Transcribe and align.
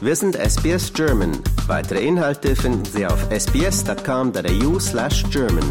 Wir 0.00 0.14
sind 0.14 0.36
SBS 0.36 0.92
German. 0.92 1.32
Weitere 1.66 2.06
Inhalte 2.06 2.54
finden 2.54 2.84
Sie 2.84 3.04
auf 3.04 3.18
sbs.com.au 3.32 4.78
slash 4.78 5.24
German. 5.28 5.64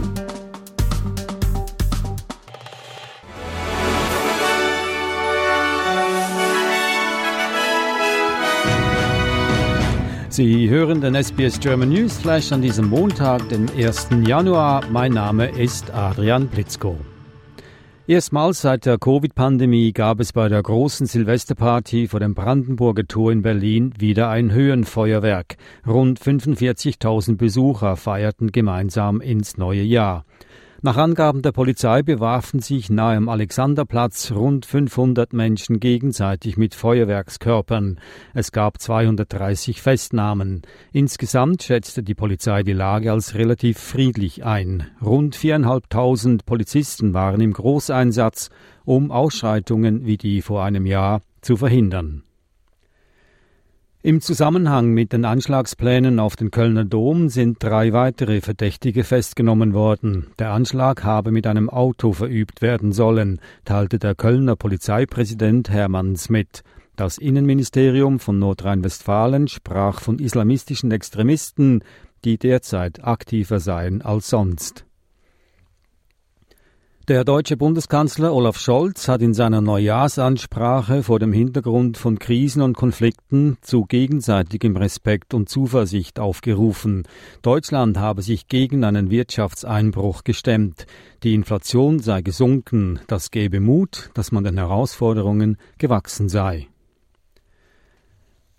Sie 10.27 10.69
hören 10.69 10.99
den 10.99 11.15
SBS 11.15 11.57
German 11.61 11.87
News 11.87 12.17
Flash 12.17 12.51
an 12.51 12.61
diesem 12.61 12.89
Montag, 12.89 13.47
den 13.47 13.69
1. 13.77 14.09
Januar. 14.25 14.83
Mein 14.91 15.13
Name 15.13 15.47
ist 15.57 15.89
Adrian 15.91 16.49
Blitzko. 16.49 16.97
Erstmals 18.09 18.61
seit 18.61 18.85
der 18.85 18.97
Covid-Pandemie 18.97 19.91
gab 19.91 20.21
es 20.21 20.31
bei 20.31 20.47
der 20.47 20.63
großen 20.63 21.07
Silvesterparty 21.07 22.07
vor 22.07 22.21
dem 22.21 22.35
Brandenburger 22.35 23.05
Tor 23.05 23.33
in 23.33 23.41
Berlin 23.41 23.93
wieder 23.99 24.29
ein 24.29 24.53
Höhenfeuerwerk. 24.53 25.57
Rund 25.85 26.17
45.000 26.17 27.35
Besucher 27.35 27.97
feierten 27.97 28.53
gemeinsam 28.53 29.19
ins 29.19 29.57
neue 29.57 29.81
Jahr. 29.81 30.23
Nach 30.83 30.95
Angaben 30.95 31.41
der 31.41 31.53
Polizei 31.53 32.03
bewarfen 32.03 32.59
sich 32.59 32.91
nahe 32.91 33.17
am 33.17 33.29
Alexanderplatz 33.29 34.31
rund 34.31 34.63
500 34.63 35.33
Menschen 35.33 35.79
gegenseitig 35.79 36.55
mit 36.55 36.75
Feuerwerkskörpern. 36.75 37.99
Es 38.35 38.51
gab 38.51 38.79
230 38.79 39.81
Festnahmen. 39.81 40.61
Insgesamt 40.93 41.63
schätzte 41.63 42.03
die 42.03 42.13
Polizei 42.13 42.61
die 42.61 42.73
Lage 42.73 43.11
als 43.11 43.33
relativ 43.33 43.79
friedlich 43.79 44.45
ein. 44.45 44.85
Rund 45.01 45.35
viereinhalbtausend 45.35 46.45
Polizisten 46.45 47.15
waren 47.15 47.41
im 47.41 47.53
Großeinsatz, 47.53 48.51
um 48.85 49.09
Ausschreitungen 49.09 50.05
wie 50.05 50.17
die 50.17 50.43
vor 50.43 50.63
einem 50.63 50.85
Jahr 50.85 51.21
zu 51.41 51.57
verhindern. 51.57 52.21
Im 54.07 54.21
Zusammenhang 54.21 54.93
mit 54.93 55.11
den 55.11 55.25
Anschlagsplänen 55.25 56.21
auf 56.21 56.37
den 56.37 56.49
Kölner 56.49 56.85
Dom 56.85 57.27
sind 57.27 57.61
drei 57.61 57.91
weitere 57.91 58.39
Verdächtige 58.39 59.03
festgenommen 59.03 59.73
worden. 59.73 60.27
Der 60.39 60.53
Anschlag 60.53 61.03
habe 61.03 61.31
mit 61.31 61.45
einem 61.45 61.69
Auto 61.69 62.13
verübt 62.13 62.61
werden 62.61 62.93
sollen, 62.93 63.41
teilte 63.65 63.99
der 63.99 64.15
Kölner 64.15 64.55
Polizeipräsident 64.55 65.69
Hermanns 65.69 66.29
mit. 66.29 66.63
Das 66.95 67.17
Innenministerium 67.17 68.19
von 68.19 68.39
Nordrhein-Westfalen 68.39 69.49
sprach 69.49 69.99
von 69.99 70.19
islamistischen 70.19 70.91
Extremisten, 70.91 71.83
die 72.23 72.37
derzeit 72.37 73.03
aktiver 73.03 73.59
seien 73.59 74.01
als 74.01 74.29
sonst. 74.29 74.86
Der 77.07 77.23
deutsche 77.23 77.55
Bundeskanzler 77.55 78.33
Olaf 78.33 78.59
Scholz 78.59 79.07
hat 79.07 79.21
in 79.21 79.33
seiner 79.33 79.61
Neujahrsansprache 79.61 81.03
vor 81.03 81.19
dem 81.19 81.31
Hintergrund 81.31 81.95
von 81.95 82.19
Krisen 82.19 82.61
und 82.61 82.75
Konflikten 82.75 83.57
zu 83.61 83.85
gegenseitigem 83.85 84.75
Respekt 84.75 85.33
und 85.33 85.47
Zuversicht 85.47 86.19
aufgerufen. 86.19 87.07
Deutschland 87.43 87.97
habe 87.97 88.21
sich 88.21 88.49
gegen 88.49 88.83
einen 88.83 89.09
Wirtschaftseinbruch 89.09 90.25
gestemmt. 90.25 90.85
Die 91.23 91.33
Inflation 91.33 91.99
sei 91.99 92.21
gesunken. 92.21 92.99
Das 93.07 93.31
gebe 93.31 93.61
Mut, 93.61 94.09
dass 94.13 94.33
man 94.33 94.43
den 94.43 94.57
Herausforderungen 94.57 95.55
gewachsen 95.77 96.27
sei. 96.27 96.67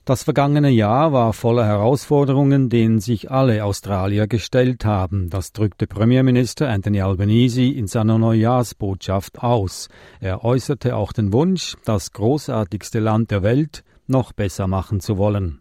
Das 0.08 0.22
vergangene 0.22 0.70
Jahr 0.70 1.12
war 1.12 1.34
voller 1.34 1.66
Herausforderungen, 1.66 2.70
denen 2.70 2.98
sich 2.98 3.30
alle 3.30 3.62
Australier 3.62 4.26
gestellt 4.26 4.86
haben. 4.86 5.28
Das 5.28 5.52
drückte 5.52 5.86
Premierminister 5.86 6.70
Anthony 6.70 7.02
Albanese 7.02 7.64
in 7.64 7.88
seiner 7.88 8.16
Neujahrsbotschaft 8.16 9.42
aus. 9.42 9.90
Er 10.18 10.46
äußerte 10.46 10.96
auch 10.96 11.12
den 11.12 11.34
Wunsch, 11.34 11.76
das 11.84 12.12
großartigste 12.12 13.00
Land 13.00 13.30
der 13.30 13.42
Welt 13.42 13.84
noch 14.06 14.32
besser 14.32 14.66
machen 14.66 15.00
zu 15.00 15.18
wollen. 15.18 15.60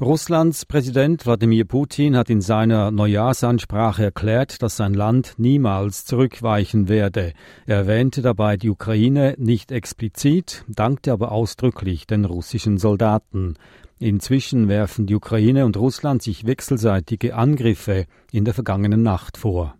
Russlands 0.00 0.66
Präsident 0.66 1.24
Wladimir 1.24 1.66
Putin 1.66 2.16
hat 2.16 2.28
in 2.28 2.40
seiner 2.40 2.90
Neujahrsansprache 2.90 4.02
erklärt, 4.02 4.60
dass 4.60 4.76
sein 4.76 4.92
Land 4.92 5.34
niemals 5.36 6.04
zurückweichen 6.04 6.88
werde. 6.88 7.32
Er 7.64 7.76
erwähnte 7.76 8.20
dabei 8.20 8.56
die 8.56 8.70
Ukraine 8.70 9.36
nicht 9.38 9.70
explizit, 9.70 10.64
dankte 10.66 11.12
aber 11.12 11.30
ausdrücklich 11.30 12.08
den 12.08 12.24
russischen 12.24 12.76
Soldaten. 12.76 13.54
Inzwischen 14.00 14.66
werfen 14.66 15.06
die 15.06 15.14
Ukraine 15.14 15.64
und 15.64 15.76
Russland 15.76 16.24
sich 16.24 16.44
wechselseitige 16.44 17.36
Angriffe 17.36 18.06
in 18.32 18.44
der 18.44 18.52
vergangenen 18.52 19.04
Nacht 19.04 19.36
vor. 19.36 19.76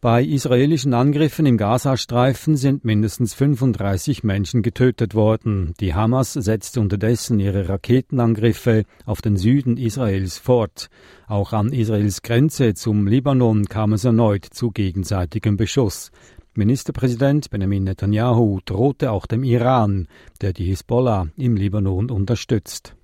Bei 0.00 0.22
israelischen 0.22 0.94
Angriffen 0.94 1.44
im 1.44 1.56
Gazastreifen 1.56 2.56
sind 2.56 2.84
mindestens 2.84 3.34
35 3.34 4.22
Menschen 4.22 4.62
getötet 4.62 5.16
worden. 5.16 5.74
Die 5.80 5.92
Hamas 5.92 6.34
setzte 6.34 6.80
unterdessen 6.80 7.40
ihre 7.40 7.68
Raketenangriffe 7.68 8.84
auf 9.06 9.22
den 9.22 9.36
Süden 9.36 9.76
Israels 9.76 10.38
fort. 10.38 10.88
Auch 11.26 11.52
an 11.52 11.72
Israels 11.72 12.22
Grenze 12.22 12.74
zum 12.74 13.08
Libanon 13.08 13.64
kam 13.64 13.92
es 13.92 14.04
erneut 14.04 14.44
zu 14.44 14.70
gegenseitigem 14.70 15.56
Beschuss. 15.56 16.12
Ministerpräsident 16.54 17.50
Benjamin 17.50 17.82
Netanyahu 17.82 18.60
drohte 18.64 19.10
auch 19.10 19.26
dem 19.26 19.42
Iran, 19.42 20.06
der 20.40 20.52
die 20.52 20.66
Hisbollah 20.66 21.26
im 21.36 21.56
Libanon 21.56 22.08
unterstützt. 22.08 22.94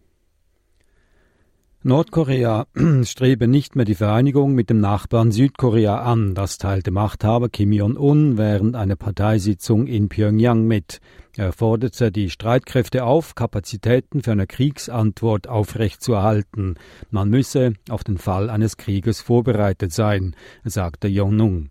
Nordkorea 1.87 2.67
strebe 3.03 3.47
nicht 3.47 3.77
mehr 3.77 3.85
die 3.85 3.95
Vereinigung 3.95 4.55
mit 4.55 4.71
dem 4.71 4.81
Nachbarn 4.81 5.33
Südkorea 5.33 6.01
an, 6.01 6.35
das 6.35 6.57
teilte 6.57 6.91
Machthaber 6.91 7.51
Kim 7.51 7.73
Jong-un 7.73 8.39
während 8.39 8.75
einer 8.75 8.97
Parteisitzung 8.97 9.87
in 9.87 10.09
Pyongyang 10.09 10.67
mit. 10.67 11.03
Er 11.37 11.53
forderte 11.53 12.11
die 12.11 12.31
Streitkräfte 12.31 13.05
auf, 13.05 13.35
Kapazitäten 13.35 14.23
für 14.23 14.33
eine 14.33 14.47
Kriegsantwort 14.47 15.47
aufrechtzuerhalten. 15.47 16.77
Man 17.11 17.29
müsse 17.29 17.75
auf 17.91 18.03
den 18.03 18.17
Fall 18.17 18.49
eines 18.49 18.79
Krieges 18.79 19.21
vorbereitet 19.21 19.93
sein, 19.93 20.35
sagte 20.65 21.09
Jong-un. 21.09 21.69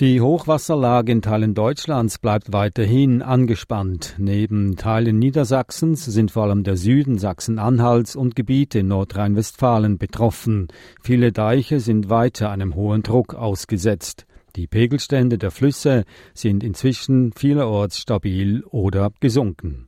Die 0.00 0.20
Hochwasserlage 0.20 1.10
in 1.10 1.22
Teilen 1.22 1.54
Deutschlands 1.54 2.20
bleibt 2.20 2.52
weiterhin 2.52 3.20
angespannt. 3.20 4.14
Neben 4.16 4.76
Teilen 4.76 5.18
Niedersachsens 5.18 6.04
sind 6.04 6.30
vor 6.30 6.44
allem 6.44 6.62
der 6.62 6.76
Süden 6.76 7.18
Sachsen-Anhalts 7.18 8.14
und 8.14 8.36
Gebiete 8.36 8.78
in 8.78 8.86
Nordrhein-Westfalen 8.86 9.98
betroffen. 9.98 10.68
Viele 11.02 11.32
Deiche 11.32 11.80
sind 11.80 12.08
weiter 12.08 12.52
einem 12.52 12.76
hohen 12.76 13.02
Druck 13.02 13.34
ausgesetzt. 13.34 14.24
Die 14.54 14.68
Pegelstände 14.68 15.36
der 15.36 15.50
Flüsse 15.50 16.04
sind 16.32 16.62
inzwischen 16.62 17.32
vielerorts 17.32 17.98
stabil 17.98 18.62
oder 18.70 19.10
gesunken. 19.18 19.87